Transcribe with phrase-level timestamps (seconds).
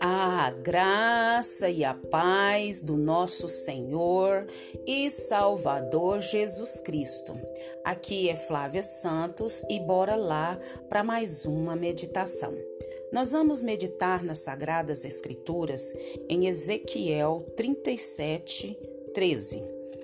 [0.00, 4.46] A graça e a paz do nosso Senhor
[4.86, 7.34] e Salvador Jesus Cristo.
[7.84, 10.58] Aqui é Flávia Santos e bora lá
[10.88, 12.54] para mais uma meditação.
[13.12, 15.92] Nós vamos meditar nas Sagradas Escrituras
[16.28, 18.78] em Ezequiel 37,
[19.14, 19.62] 13.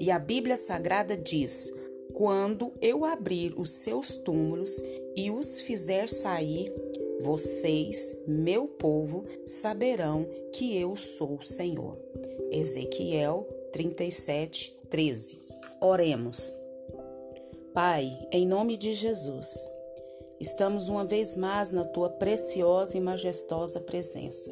[0.00, 1.77] E a Bíblia Sagrada diz:
[2.18, 4.82] Quando eu abrir os seus túmulos
[5.14, 6.74] e os fizer sair,
[7.20, 11.96] vocês, meu povo, saberão que eu sou o Senhor.
[12.50, 15.38] Ezequiel 37, 13.
[15.80, 16.52] Oremos.
[17.72, 19.70] Pai, em nome de Jesus,
[20.40, 24.50] estamos uma vez mais na tua preciosa e majestosa presença.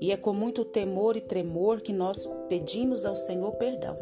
[0.00, 3.96] E é com muito temor e tremor que nós pedimos ao Senhor perdão.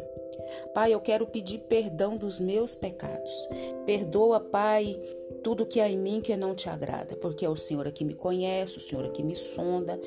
[0.73, 3.47] Pai, eu quero pedir perdão dos meus pecados.
[3.85, 4.99] Perdoa, Pai,
[5.43, 8.15] tudo que há em mim que não te agrada, porque é o Senhor que me
[8.15, 9.99] conhece, o Senhor que me sonda,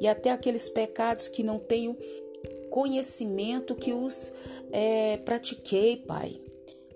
[0.00, 1.96] e até aqueles pecados que não tenho
[2.70, 4.32] conhecimento que os
[4.72, 6.36] é, pratiquei, Pai.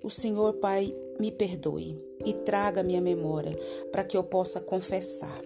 [0.02, 3.56] O Senhor, Pai, me perdoe e traga minha memória
[3.90, 5.42] para que eu possa confessar.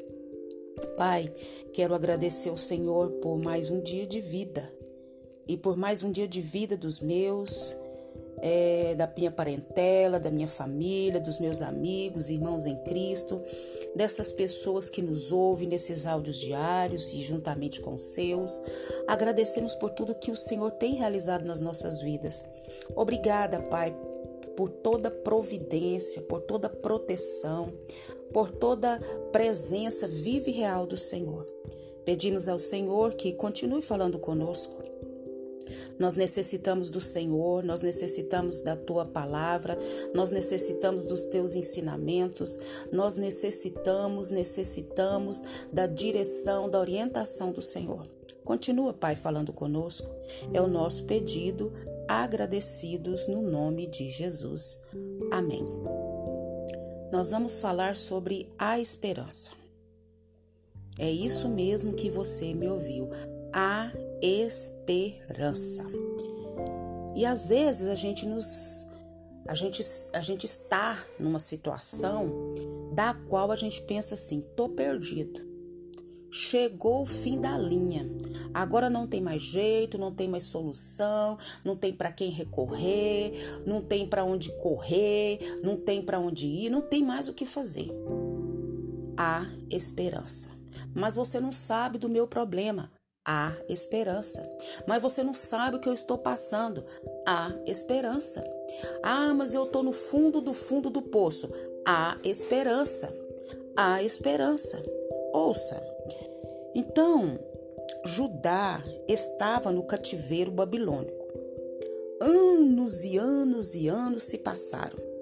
[0.96, 1.32] Pai,
[1.72, 4.81] quero agradecer ao Senhor por mais um dia de vida
[5.46, 7.76] e por mais um dia de vida dos meus,
[8.38, 13.40] é, da minha parentela, da minha família, dos meus amigos, irmãos em Cristo,
[13.94, 18.60] dessas pessoas que nos ouvem nesses áudios diários e juntamente com os seus.
[19.06, 22.44] Agradecemos por tudo que o Senhor tem realizado nas nossas vidas.
[22.96, 23.94] Obrigada, Pai,
[24.56, 27.72] por toda providência, por toda proteção,
[28.32, 28.98] por toda
[29.30, 31.46] presença viva e real do Senhor.
[32.04, 34.81] Pedimos ao Senhor que continue falando conosco
[35.98, 39.78] nós necessitamos do Senhor, nós necessitamos da tua palavra,
[40.14, 42.58] nós necessitamos dos teus ensinamentos,
[42.90, 48.06] nós necessitamos, necessitamos da direção, da orientação do Senhor.
[48.44, 50.10] Continua, Pai, falando conosco.
[50.52, 51.72] É o nosso pedido,
[52.08, 54.82] agradecidos no nome de Jesus.
[55.30, 55.64] Amém.
[57.12, 59.52] Nós vamos falar sobre a esperança.
[60.98, 63.08] É isso mesmo que você me ouviu.
[63.52, 65.84] A esperança.
[67.14, 68.86] E às vezes a gente nos
[69.46, 72.54] a gente, a gente está numa situação
[72.94, 75.50] da qual a gente pensa assim: tô perdido.
[76.30, 78.08] Chegou o fim da linha.
[78.54, 83.32] Agora não tem mais jeito, não tem mais solução, não tem para quem recorrer,
[83.66, 87.44] não tem para onde correr, não tem para onde ir, não tem mais o que
[87.44, 87.90] fazer.
[89.14, 90.50] Há esperança.
[90.94, 92.90] Mas você não sabe do meu problema.
[93.24, 94.48] Há esperança.
[94.86, 96.84] Mas você não sabe o que eu estou passando.
[97.26, 98.44] Há esperança.
[99.02, 101.50] Ah, mas eu estou no fundo do fundo do poço.
[101.86, 103.14] Há esperança.
[103.76, 104.82] Há esperança.
[105.32, 105.82] Ouça.
[106.74, 107.38] Então,
[108.04, 111.22] Judá estava no cativeiro babilônico.
[112.20, 115.12] Anos e anos e anos se passaram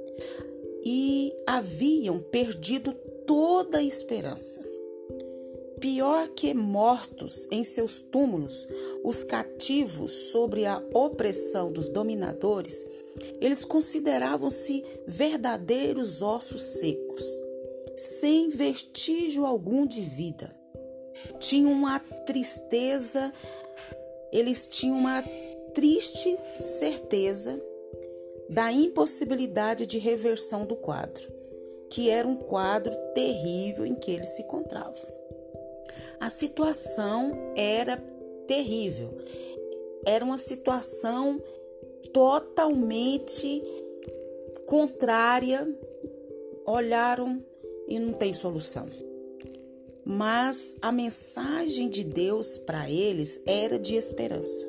[0.84, 2.92] e haviam perdido
[3.26, 4.69] toda a esperança.
[5.80, 8.68] Pior que mortos em seus túmulos,
[9.02, 12.86] os cativos sob a opressão dos dominadores,
[13.40, 17.24] eles consideravam-se verdadeiros ossos secos,
[17.96, 20.54] sem vestígio algum de vida.
[21.38, 23.32] Tinham uma tristeza,
[24.30, 25.24] eles tinham uma
[25.72, 27.58] triste certeza
[28.50, 31.26] da impossibilidade de reversão do quadro,
[31.88, 35.19] que era um quadro terrível em que eles se encontravam.
[36.20, 37.96] A situação era
[38.46, 39.16] terrível.
[40.04, 41.42] Era uma situação
[42.12, 43.62] totalmente
[44.66, 45.66] contrária.
[46.66, 47.42] Olharam
[47.88, 48.90] e não tem solução.
[50.04, 54.66] Mas a mensagem de Deus para eles era de esperança.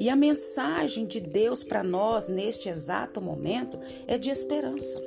[0.00, 3.78] E a mensagem de Deus para nós neste exato momento
[4.08, 5.00] é de esperança.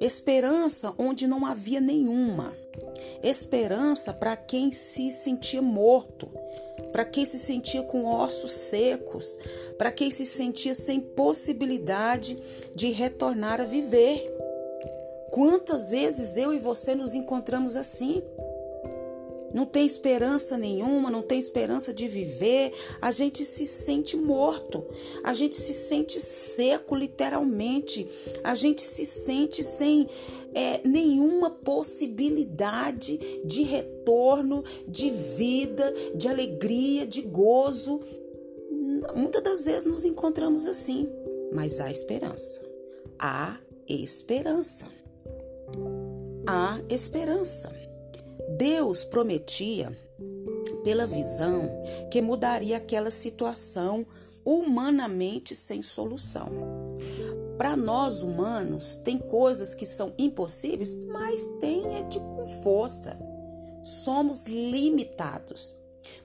[0.00, 2.63] Esperança onde não havia nenhuma
[3.22, 6.28] esperança para quem se sentia morto,
[6.92, 9.36] para quem se sentia com ossos secos,
[9.78, 12.36] para quem se sentia sem possibilidade
[12.74, 14.30] de retornar a viver.
[15.30, 18.22] Quantas vezes eu e você nos encontramos assim?
[19.54, 24.84] Não tem esperança nenhuma, não tem esperança de viver, a gente se sente morto,
[25.22, 28.04] a gente se sente seco, literalmente,
[28.42, 30.08] a gente se sente sem
[30.54, 38.00] é, nenhuma possibilidade de retorno, de vida, de alegria, de gozo.
[39.14, 41.08] Muitas das vezes nos encontramos assim,
[41.52, 42.64] mas há esperança.
[43.18, 43.58] Há
[43.88, 44.86] esperança.
[46.46, 47.72] há esperança.
[48.56, 49.96] Deus prometia,
[50.84, 51.68] pela visão,
[52.10, 54.06] que mudaria aquela situação
[54.44, 56.73] humanamente sem solução.
[57.56, 63.18] Para nós humanos, tem coisas que são impossíveis, mas tem é de com força.
[63.82, 65.76] Somos limitados.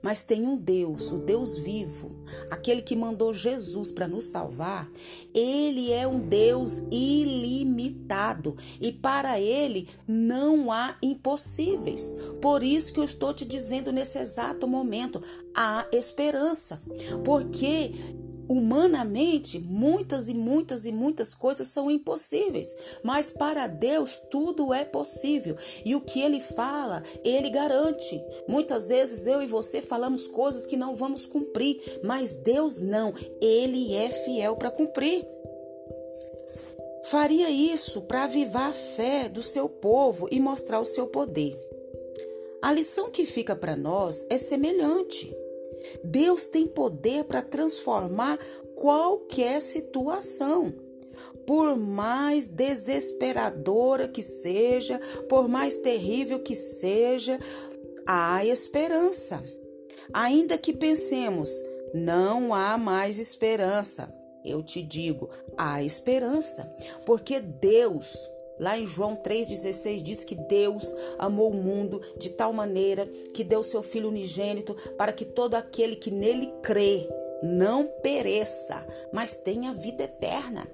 [0.01, 4.89] Mas tem um Deus, o Deus vivo, aquele que mandou Jesus para nos salvar.
[5.33, 12.15] Ele é um Deus ilimitado e para ele não há impossíveis.
[12.41, 15.21] Por isso que eu estou te dizendo nesse exato momento,
[15.55, 16.81] há esperança.
[17.25, 17.91] Porque
[18.49, 25.55] Humanamente, muitas e muitas e muitas coisas são impossíveis, mas para Deus tudo é possível.
[25.85, 28.19] E o que ele fala, ele garante.
[28.47, 33.93] Muitas vezes eu e você falamos coisas que não vamos cumprir, mas Deus não, ele
[33.93, 35.27] é fiel para cumprir.
[37.03, 41.55] Faria isso para avivar a fé do seu povo e mostrar o seu poder.
[42.61, 45.35] A lição que fica para nós é semelhante.
[46.03, 48.37] Deus tem poder para transformar
[48.75, 50.73] qualquer situação.
[51.45, 57.39] Por mais desesperadora que seja, por mais terrível que seja,
[58.05, 59.43] há esperança.
[60.13, 61.51] Ainda que pensemos,
[61.93, 64.13] não há mais esperança.
[64.45, 66.71] Eu te digo, há esperança,
[67.05, 68.29] porque Deus
[68.59, 73.63] Lá em João 3,16 diz que Deus amou o mundo de tal maneira que deu
[73.63, 77.07] seu Filho unigênito para que todo aquele que nele crê
[77.41, 80.67] não pereça, mas tenha vida eterna.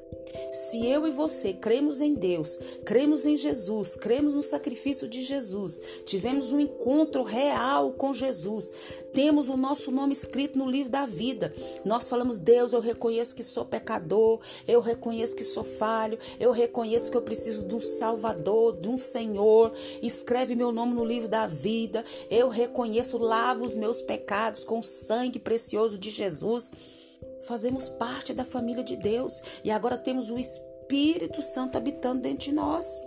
[0.51, 5.81] Se eu e você cremos em Deus, cremos em Jesus, cremos no sacrifício de Jesus,
[6.05, 8.73] tivemos um encontro real com Jesus,
[9.13, 11.53] temos o nosso nome escrito no livro da vida.
[11.83, 17.11] Nós falamos: Deus, eu reconheço que sou pecador, eu reconheço que sou falho, eu reconheço
[17.11, 19.73] que eu preciso de um Salvador, de um Senhor.
[20.01, 22.03] Escreve meu nome no livro da vida.
[22.29, 27.04] Eu reconheço, lava os meus pecados com o sangue precioso de Jesus
[27.45, 32.51] fazemos parte da família de Deus e agora temos o Espírito Santo habitando dentro de
[32.51, 33.01] nós.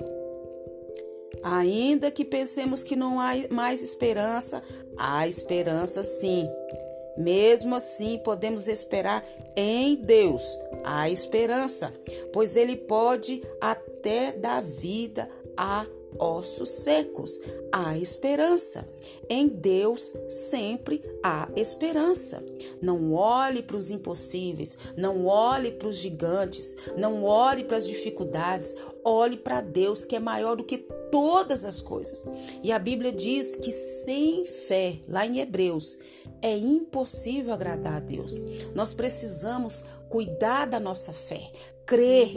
[1.43, 4.63] Ainda que pensemos que não há mais esperança,
[4.97, 6.49] há esperança sim.
[7.17, 9.25] Mesmo assim, podemos esperar
[9.57, 10.43] em Deus.
[10.85, 11.93] Há esperança,
[12.33, 15.85] pois Ele pode até dar vida a
[16.19, 17.41] ossos secos.
[17.73, 18.87] Há esperança.
[19.29, 22.43] Em Deus sempre há esperança.
[22.81, 28.75] Não olhe para os impossíveis, não olhe para os gigantes, não olhe para as dificuldades,
[29.05, 30.79] olhe para Deus que é maior do que
[31.11, 32.27] todas as coisas.
[32.63, 35.99] E a Bíblia diz que sem fé, lá em Hebreus,
[36.41, 38.41] é impossível agradar a Deus.
[38.75, 41.51] Nós precisamos cuidar da nossa fé,
[41.85, 42.37] crer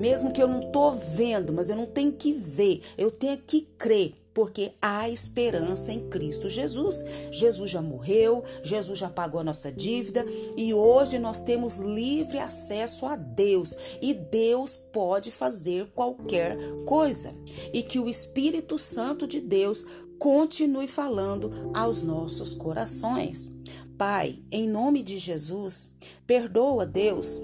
[0.00, 3.68] mesmo que eu não estou vendo, mas eu não tenho que ver, eu tenho que
[3.76, 7.04] crer porque há esperança em Cristo Jesus.
[7.30, 10.24] Jesus já morreu, Jesus já pagou a nossa dívida
[10.56, 16.56] e hoje nós temos livre acesso a Deus e Deus pode fazer qualquer
[16.86, 17.34] coisa.
[17.72, 19.84] E que o Espírito Santo de Deus
[20.18, 23.50] continue falando aos nossos corações.
[23.98, 25.92] Pai, em nome de Jesus,
[26.26, 27.42] perdoa, Deus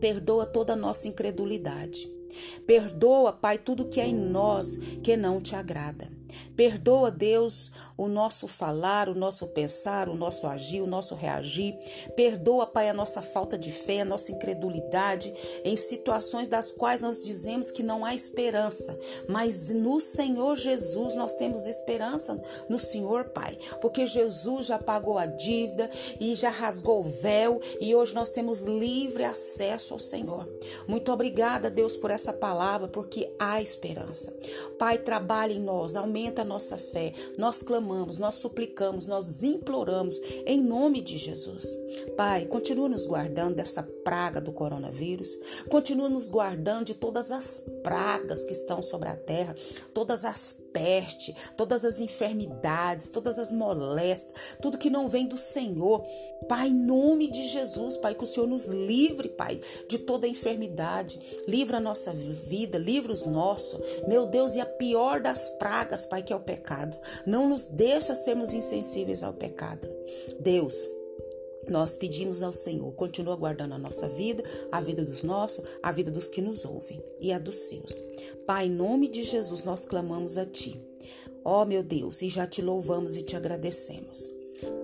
[0.00, 2.08] Perdoa toda a nossa incredulidade.
[2.66, 6.17] Perdoa, Pai, tudo que é em nós que não te agrada.
[6.56, 11.76] Perdoa, Deus, o nosso falar, o nosso pensar, o nosso agir, o nosso reagir.
[12.16, 15.32] Perdoa, Pai, a nossa falta de fé, a nossa incredulidade
[15.64, 18.98] em situações das quais nós dizemos que não há esperança.
[19.28, 25.26] Mas no Senhor Jesus nós temos esperança no Senhor, Pai, porque Jesus já pagou a
[25.26, 30.48] dívida e já rasgou o véu e hoje nós temos livre acesso ao Senhor.
[30.86, 34.32] Muito obrigada, Deus, por essa palavra, porque há esperança.
[34.78, 37.12] Pai, trabalhe em nós, aumenta nossa fé.
[37.36, 41.76] Nós clamamos, nós suplicamos, nós imploramos em nome de Jesus.
[42.16, 48.44] Pai, continua nos guardando dessa praga do coronavírus, continua nos guardando de todas as pragas
[48.44, 49.54] que estão sobre a terra,
[49.94, 54.32] todas as pestes, todas as enfermidades, todas as moléstias,
[54.62, 56.04] tudo que não vem do Senhor.
[56.48, 61.18] Pai, em nome de Jesus, Pai, que o Senhor nos livre, Pai, de toda enfermidade.
[61.48, 63.80] Livra a nossa vida, livra os nossos.
[64.06, 66.96] Meu Deus, e a pior das pragas, Pai, que é o pecado.
[67.26, 69.88] Não nos deixa sermos insensíveis ao pecado.
[70.38, 70.86] Deus,
[71.68, 76.10] nós pedimos ao Senhor, continua guardando a nossa vida, a vida dos nossos, a vida
[76.10, 78.04] dos que nos ouvem e a dos seus.
[78.46, 80.78] Pai, em nome de Jesus, nós clamamos a Ti.
[81.44, 84.30] Ó oh, meu Deus, e já te louvamos e te agradecemos.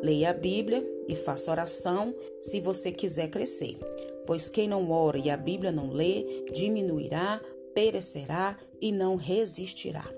[0.03, 3.79] Leia a Bíblia e faça oração se você quiser crescer.
[4.27, 7.41] Pois quem não ora e a Bíblia não lê, diminuirá,
[7.75, 10.09] perecerá e não resistirá.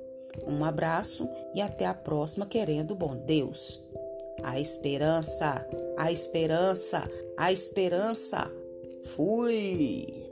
[0.47, 3.86] Um abraço e até a próxima, querendo bom Deus.
[4.43, 5.67] A esperança,
[5.99, 8.51] a esperança, a esperança.
[9.03, 10.27] Fui!